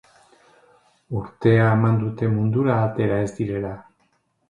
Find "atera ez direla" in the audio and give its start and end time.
2.89-3.79